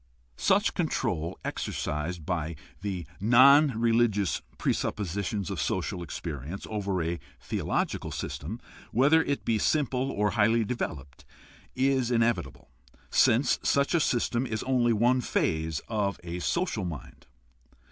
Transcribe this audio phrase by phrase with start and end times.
[0.37, 8.59] Such control exercised by the non religious presuppositions of social experience over a theological system,
[8.91, 11.23] whether it be simple or highly developed,
[11.75, 12.71] is inevitable,
[13.11, 17.27] since such a system is only one phase of a social mind.